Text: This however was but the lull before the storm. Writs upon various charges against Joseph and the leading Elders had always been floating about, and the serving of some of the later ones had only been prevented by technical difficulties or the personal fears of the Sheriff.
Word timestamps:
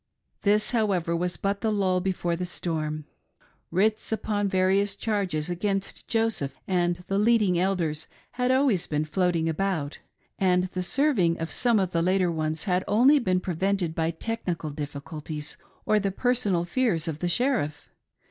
This 0.41 0.71
however 0.71 1.15
was 1.15 1.37
but 1.37 1.61
the 1.61 1.71
lull 1.71 2.01
before 2.01 2.35
the 2.35 2.43
storm. 2.47 3.05
Writs 3.69 4.11
upon 4.11 4.47
various 4.47 4.95
charges 4.95 5.47
against 5.47 6.07
Joseph 6.07 6.55
and 6.67 7.03
the 7.07 7.19
leading 7.19 7.59
Elders 7.59 8.07
had 8.31 8.49
always 8.49 8.87
been 8.87 9.05
floating 9.05 9.47
about, 9.47 9.99
and 10.39 10.63
the 10.71 10.81
serving 10.81 11.37
of 11.37 11.51
some 11.51 11.77
of 11.77 11.91
the 11.91 12.01
later 12.01 12.31
ones 12.31 12.63
had 12.63 12.83
only 12.87 13.19
been 13.19 13.39
prevented 13.41 13.93
by 13.93 14.09
technical 14.09 14.71
difficulties 14.71 15.55
or 15.85 15.99
the 15.99 16.09
personal 16.09 16.65
fears 16.65 17.07
of 17.07 17.19
the 17.19 17.29
Sheriff. 17.29 17.91